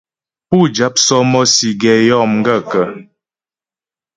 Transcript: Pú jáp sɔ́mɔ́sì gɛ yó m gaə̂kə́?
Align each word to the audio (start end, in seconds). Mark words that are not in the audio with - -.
Pú 0.47 0.57
jáp 0.75 0.95
sɔ́mɔ́sì 1.05 1.69
gɛ 1.81 1.93
yó 2.07 2.19
m 2.31 2.33
gaə̂kə́? 2.45 2.85